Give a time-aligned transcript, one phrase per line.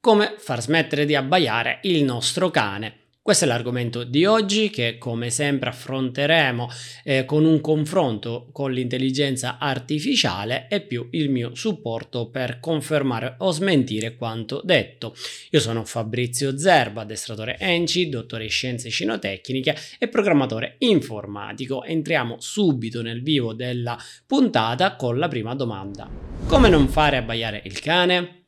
[0.00, 2.94] come far smettere di abbaiare il nostro cane.
[3.22, 6.68] Questo è l'argomento di oggi che come sempre affronteremo
[7.04, 13.50] eh, con un confronto con l'intelligenza artificiale e più il mio supporto per confermare o
[13.50, 15.14] smentire quanto detto.
[15.50, 21.84] Io sono Fabrizio Zerba, addestratore ENCI, dottore in scienze cinotecniche e programmatore informatico.
[21.84, 26.08] Entriamo subito nel vivo della puntata con la prima domanda.
[26.46, 28.39] Come non fare abbaiare il cane?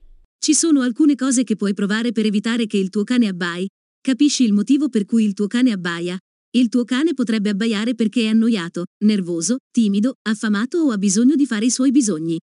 [0.45, 3.65] Ci sono alcune cose che puoi provare per evitare che il tuo cane abbai.
[4.01, 6.19] Capisci il motivo per cui il tuo cane abbaia?
[6.57, 11.47] Il tuo cane potrebbe abbaiare perché è annoiato, nervoso, timido, affamato o ha bisogno di
[11.47, 12.41] fare i suoi bisogni.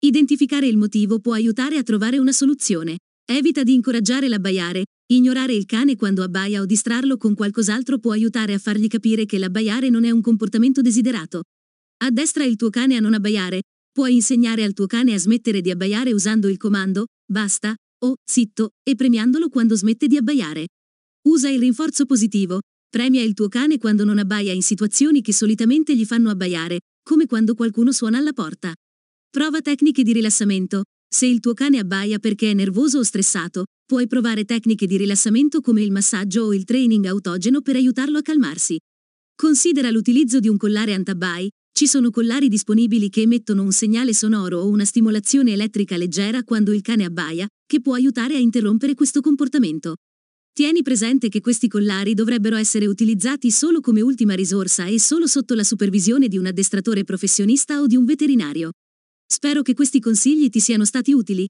[0.00, 2.98] Identificare il motivo può aiutare a trovare una soluzione.
[3.24, 4.84] Evita di incoraggiare l'abbaiare.
[5.10, 9.38] Ignorare il cane quando abbaia o distrarlo con qualcos'altro può aiutare a fargli capire che
[9.38, 11.44] l'abbaiare non è un comportamento desiderato.
[12.04, 13.62] Addestra il tuo cane a non abbaiare.
[13.90, 17.74] Puoi insegnare al tuo cane a smettere di abbaiare usando il comando basta
[18.04, 20.68] o zitto e premiandolo quando smette di abbaiare.
[21.28, 22.60] Usa il rinforzo positivo.
[22.88, 27.26] Premia il tuo cane quando non abbaia in situazioni che solitamente gli fanno abbaiare, come
[27.26, 28.72] quando qualcuno suona alla porta.
[29.28, 30.84] Prova tecniche di rilassamento.
[31.06, 35.60] Se il tuo cane abbaia perché è nervoso o stressato, puoi provare tecniche di rilassamento
[35.60, 38.78] come il massaggio o il training autogeno per aiutarlo a calmarsi.
[39.34, 44.58] Considera l'utilizzo di un collare antabbai, ci sono collari disponibili che emettono un segnale sonoro
[44.58, 49.20] o una stimolazione elettrica leggera quando il cane abbaia, che può aiutare a interrompere questo
[49.20, 49.94] comportamento.
[50.52, 55.54] Tieni presente che questi collari dovrebbero essere utilizzati solo come ultima risorsa e solo sotto
[55.54, 58.72] la supervisione di un addestratore professionista o di un veterinario.
[59.24, 61.46] Spero che questi consigli ti siano stati utili.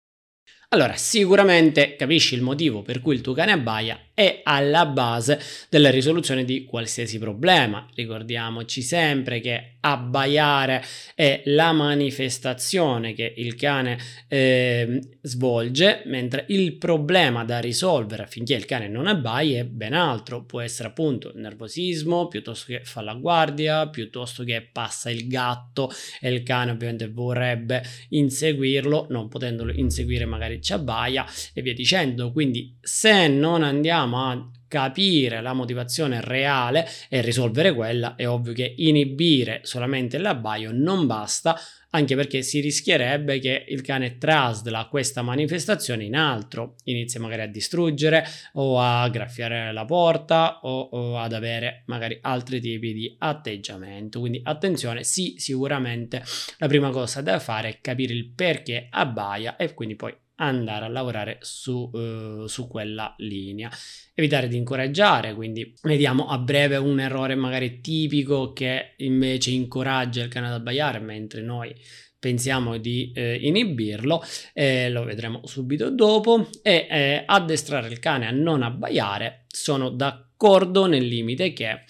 [0.70, 5.90] Allora, sicuramente capisci il motivo per cui il tuo cane abbaia è alla base della
[5.90, 7.88] risoluzione di qualsiasi problema.
[7.94, 10.82] Ricordiamoci sempre che abbaiare
[11.14, 13.96] è la manifestazione che il cane
[14.26, 20.44] eh, svolge, mentre il problema da risolvere affinché il cane non abbai è ben altro.
[20.44, 25.90] Può essere appunto il nervosismo, piuttosto che fa la guardia, piuttosto che passa il gatto
[26.20, 32.32] e il cane ovviamente vorrebbe inseguirlo, non potendolo inseguire magari ci abbaia e via dicendo.
[32.32, 38.74] Quindi se non andiamo a capire la motivazione reale e risolvere quella, è ovvio che
[38.76, 41.58] inibire solamente l'abbaio non basta,
[41.90, 47.46] anche perché si rischierebbe che il cane trasla questa manifestazione in altro, inizia magari a
[47.46, 48.24] distruggere
[48.54, 54.20] o a graffiare la porta o, o ad avere magari altri tipi di atteggiamento.
[54.20, 56.22] Quindi attenzione, sì, sicuramente
[56.58, 60.88] la prima cosa da fare è capire il perché abbaia e quindi poi andare a
[60.88, 63.70] lavorare su, uh, su, quella linea.
[64.14, 70.28] Evitare di incoraggiare, quindi vediamo a breve un errore magari tipico che invece incoraggia il
[70.28, 71.74] cane ad abbaiare mentre noi
[72.18, 74.22] pensiamo di eh, inibirlo,
[74.52, 80.86] eh, lo vedremo subito dopo, e eh, addestrare il cane a non abbaiare, sono d'accordo
[80.86, 81.84] nel limite che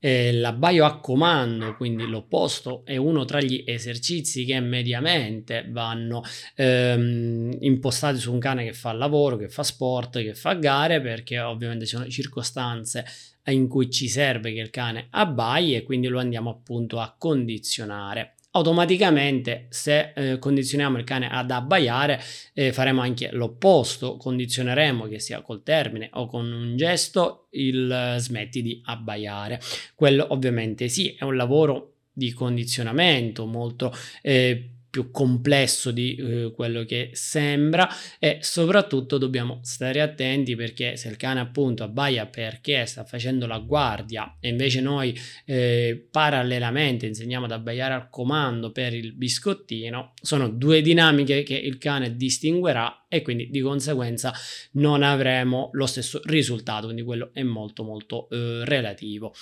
[0.00, 6.22] eh, l'abbaio a comando, quindi l'opposto, è uno tra gli esercizi che mediamente vanno
[6.56, 11.38] ehm, impostati su un cane che fa lavoro, che fa sport, che fa gare, perché
[11.38, 13.04] ovviamente ci sono circostanze
[13.50, 18.34] in cui ci serve che il cane abbai e quindi lo andiamo appunto a condizionare
[18.52, 22.20] automaticamente se eh, condizioniamo il cane ad abbaiare
[22.54, 24.16] eh, faremo anche l'opposto.
[24.16, 29.60] Condizioneremo che sia col termine o con un gesto il eh, smetti di abbaiare.
[29.94, 36.84] Quello ovviamente sì è un lavoro di condizionamento molto eh, più complesso di eh, quello
[36.84, 43.04] che sembra e soprattutto dobbiamo stare attenti perché se il cane appunto abbaia perché sta
[43.04, 49.12] facendo la guardia e invece noi eh, parallelamente insegniamo ad abbaiare al comando per il
[49.12, 54.32] biscottino sono due dinamiche che il cane distinguerà e quindi di conseguenza
[54.72, 59.32] non avremo lo stesso risultato quindi quello è molto molto eh, relativo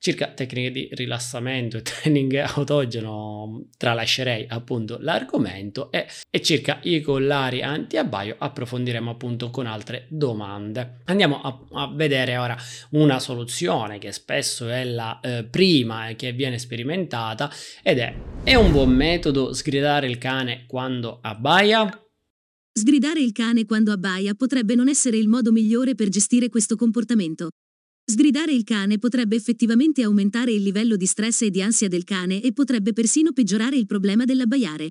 [0.00, 7.62] Circa tecniche di rilassamento e training autogeno tralascerei appunto l'argomento e, e circa i collari
[7.62, 11.00] anti-abbaio approfondiremo appunto con altre domande.
[11.06, 12.56] Andiamo a, a vedere ora
[12.90, 17.50] una soluzione che spesso è la eh, prima che viene sperimentata
[17.82, 18.14] ed è
[18.48, 21.86] è un buon metodo sgridare il cane quando abbaia?
[22.72, 27.50] Sgridare il cane quando abbaia potrebbe non essere il modo migliore per gestire questo comportamento.
[28.10, 32.40] Sgridare il cane potrebbe effettivamente aumentare il livello di stress e di ansia del cane
[32.40, 34.88] e potrebbe persino peggiorare il problema dell'abbaiare.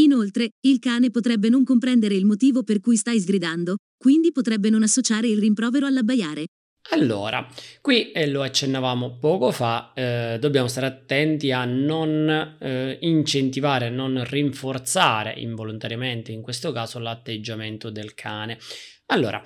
[0.00, 4.82] Inoltre, il cane potrebbe non comprendere il motivo per cui stai sgridando, quindi potrebbe non
[4.82, 6.46] associare il rimprovero all'abbaiare.
[6.90, 7.46] Allora,
[7.80, 14.24] qui eh, lo accennavamo poco fa, eh, dobbiamo stare attenti a non eh, incentivare, non
[14.24, 18.58] rinforzare involontariamente in questo caso l'atteggiamento del cane.
[19.06, 19.40] Allora,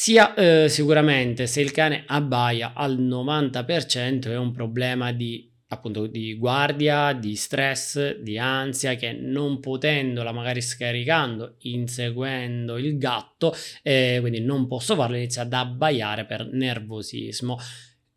[0.00, 6.36] sia eh, sicuramente se il cane abbaia al 90% è un problema di appunto di
[6.36, 13.52] guardia, di stress, di ansia che non potendola magari scaricando, inseguendo il gatto,
[13.82, 17.58] eh, quindi non posso farlo, inizia ad abbaiare per nervosismo.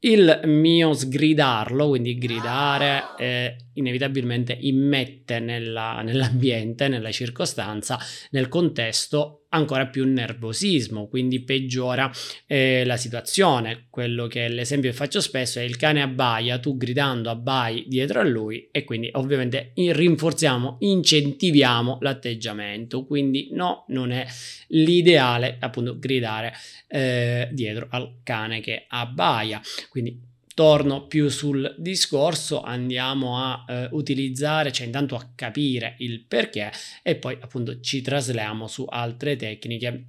[0.01, 7.99] Il mio sgridarlo, quindi gridare, eh, inevitabilmente immette nella, nell'ambiente, nella circostanza,
[8.31, 12.11] nel contesto ancora più nervosismo, quindi peggiora
[12.47, 13.87] eh, la situazione.
[13.89, 18.23] Quello che l'esempio che faccio spesso è il cane abbaia, tu gridando abbai dietro a
[18.23, 23.05] lui e quindi ovviamente rinforziamo, incentiviamo l'atteggiamento.
[23.05, 24.25] Quindi no, non è
[24.67, 26.53] l'ideale appunto gridare
[26.87, 29.61] eh, dietro al cane che abbaia.
[29.89, 30.29] Quindi
[30.61, 36.71] torno più sul discorso, andiamo a eh, utilizzare, cioè intanto a capire il perché
[37.01, 40.05] e poi appunto ci trasliamo su altre tecniche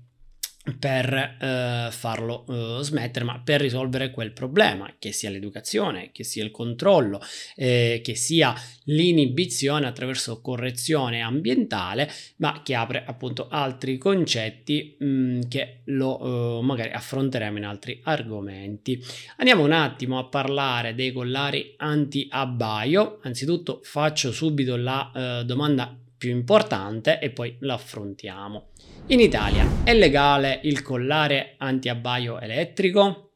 [0.79, 6.45] per eh, farlo eh, smettere, ma per risolvere quel problema, che sia l'educazione, che sia
[6.45, 7.21] il controllo,
[7.57, 8.55] eh, che sia
[8.85, 16.63] l'inibizione attraverso correzione ambientale, ma che apre appunto altri concetti mh, mm, che lo eh,
[16.63, 19.03] magari affronteremo in altri argomenti.
[19.39, 23.19] Andiamo un attimo a parlare dei collari anti-abbaio.
[23.23, 25.11] Anzitutto faccio subito la
[25.41, 28.69] eh, domanda più importante e poi l'affrontiamo.
[29.09, 33.33] In Italia è legale il collare anti-abbaio elettrico?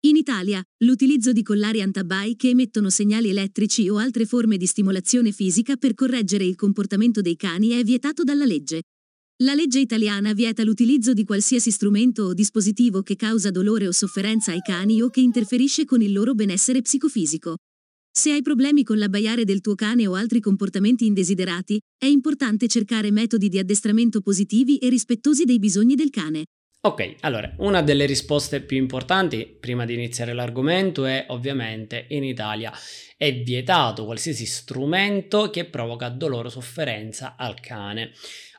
[0.00, 5.32] In Italia, l'utilizzo di collari antabai che emettono segnali elettrici o altre forme di stimolazione
[5.32, 8.82] fisica per correggere il comportamento dei cani è vietato dalla legge.
[9.42, 14.52] La legge italiana vieta l'utilizzo di qualsiasi strumento o dispositivo che causa dolore o sofferenza
[14.52, 17.56] ai cani o che interferisce con il loro benessere psicofisico.
[18.18, 23.12] Se hai problemi con l'abbaiare del tuo cane o altri comportamenti indesiderati, è importante cercare
[23.12, 26.46] metodi di addestramento positivi e rispettosi dei bisogni del cane.
[26.80, 32.72] Ok, allora, una delle risposte più importanti prima di iniziare l'argomento è ovviamente in Italia
[33.16, 38.10] è vietato qualsiasi strumento che provoca dolore o sofferenza al cane.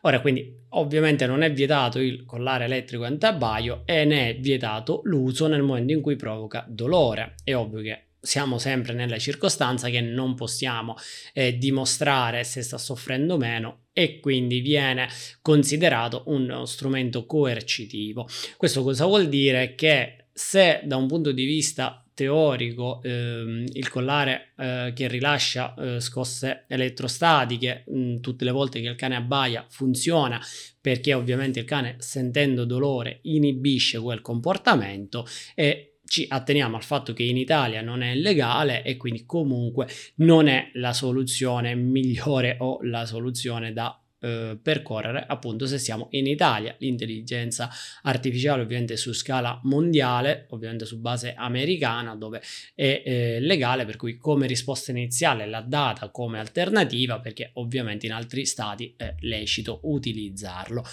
[0.04, 5.48] Ora, quindi, ovviamente non è vietato il collare elettrico antabaio e ne è vietato l'uso
[5.48, 7.36] nel momento in cui provoca dolore.
[7.44, 10.96] È ovvio che siamo sempre nella circostanza che non possiamo
[11.34, 15.08] eh, dimostrare se sta soffrendo meno e quindi viene
[15.42, 18.28] considerato uno strumento coercitivo.
[18.58, 19.76] Questo cosa vuol dire?
[19.76, 26.00] Che se da un punto di vista teorico ehm, il collare eh, che rilascia eh,
[26.02, 30.38] scosse elettrostatiche mh, mm, tutte le volte che il cane abbaia funziona
[30.82, 35.26] perché ovviamente il cane sentendo dolore inibisce quel comportamento
[35.56, 40.48] e ci atteniamo al fatto che in Italia non è legale e quindi comunque non
[40.48, 46.76] è la soluzione migliore o la soluzione da eh, percorrere appunto se siamo in Italia.
[46.80, 47.70] L'intelligenza
[48.02, 52.42] artificiale ovviamente su scala mondiale ovviamente su base americana dove
[52.74, 58.14] è eh, legale per cui come risposta iniziale l'ha data come alternativa perché ovviamente in
[58.14, 60.84] altri stati è lecito utilizzarlo.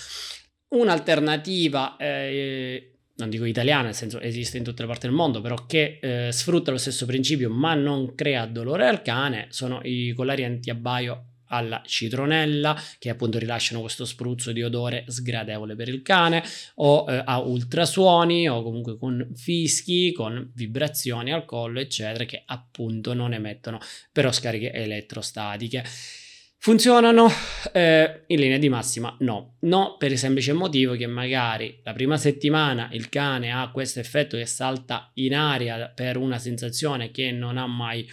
[0.69, 5.67] Un'alternativa eh, non dico italiana, nel senso esiste in tutte le parti del mondo, però
[5.67, 10.45] che eh, sfrutta lo stesso principio ma non crea dolore al cane, sono i collari
[10.45, 16.43] antiabbaio alla citronella che appunto rilasciano questo spruzzo di odore sgradevole per il cane
[16.77, 23.15] o eh, a ultrasuoni o comunque con fischi, con vibrazioni al collo eccetera che appunto
[23.15, 23.79] non emettono
[24.13, 25.85] però scariche elettrostatiche.
[26.67, 27.29] Funzionano?
[27.73, 29.55] Eh, in linea di massima no.
[29.61, 34.37] No per il semplice motivo che magari la prima settimana il cane ha questo effetto
[34.37, 38.05] che salta in aria per una sensazione che non ha mai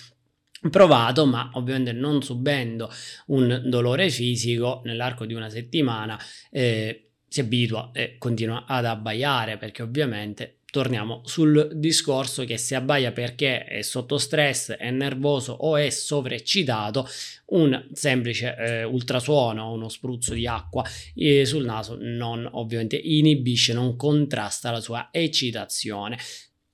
[0.70, 2.92] provato, ma ovviamente non subendo
[3.30, 6.16] un dolore fisico nell'arco di una settimana
[6.52, 13.12] eh, si abitua e continua ad abbaiare perché ovviamente torniamo sul discorso che se abbaia
[13.12, 17.08] perché è sotto stress, è nervoso o è sovreccitato,
[17.50, 23.96] un semplice eh, ultrasuono uno spruzzo di acqua eh, sul naso non ovviamente inibisce, non
[23.96, 26.18] contrasta la sua eccitazione.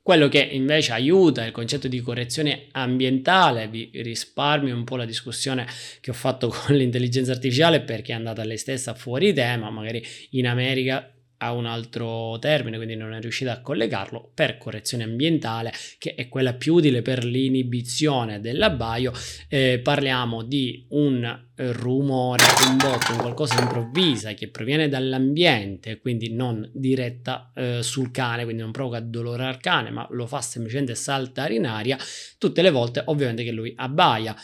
[0.02, 5.68] Quello che invece aiuta il concetto di correzione ambientale, vi risparmio un po' la discussione
[6.00, 10.48] che ho fatto con l'intelligenza artificiale perché è andata lei stessa fuori tema, magari in
[10.48, 16.16] America ha un altro termine, quindi non è riuscita a collegarlo, per correzione ambientale, che
[16.16, 19.14] è quella più utile per l'inibizione dell'abbaio.
[19.48, 26.34] Eh, parliamo di un eh, rumore, un botto, un qualcosa improvvisa che proviene dall'ambiente, quindi
[26.34, 30.96] non diretta eh, sul cane, quindi non provoca dolore al cane, ma lo fa semplicemente
[30.96, 31.98] saltare in aria
[32.38, 34.36] tutte le volte, ovviamente che lui abbaia.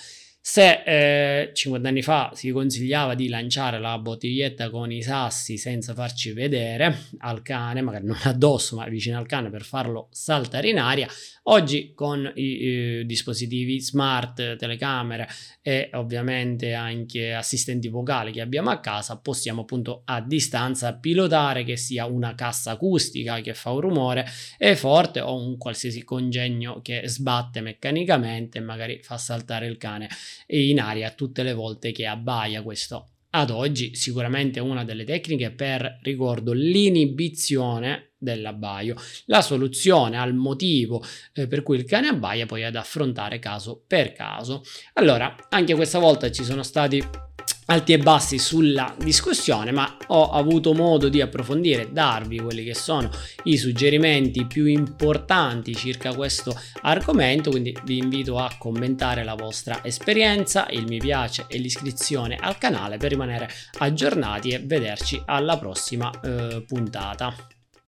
[0.48, 5.96] Se eh, 50 anni fa si consigliava di lanciare la bottiglietta con i sassi senza
[5.96, 10.78] farci vedere al cane, magari non addosso ma vicino al cane per farlo saltare in
[10.78, 11.08] aria,
[11.46, 15.28] oggi con i eh, dispositivi smart, telecamere
[15.64, 21.76] e ovviamente anche assistenti vocali che abbiamo a casa possiamo appunto a distanza pilotare che
[21.76, 24.28] sia una cassa acustica che fa un rumore
[24.60, 30.08] e forte o un qualsiasi congegno che sbatte meccanicamente e magari fa saltare il cane
[30.48, 36.00] in aria tutte le volte che abbaia questo ad oggi sicuramente una delle tecniche per,
[36.04, 38.96] ricordo, l'inibizione dell'abbaio.
[39.26, 44.14] La soluzione al motivo eh, per cui il cane abbaia poi ad affrontare caso per
[44.14, 44.64] caso.
[44.94, 47.04] Allora, anche questa volta ci sono stati
[47.68, 53.10] alti e bassi sulla discussione, ma ho avuto modo di approfondire, darvi quelli che sono
[53.44, 60.68] i suggerimenti più importanti circa questo argomento, quindi vi invito a commentare la vostra esperienza,
[60.70, 66.64] il mi piace e l'iscrizione al canale per rimanere aggiornati e vederci alla prossima eh,
[66.68, 67.55] puntata.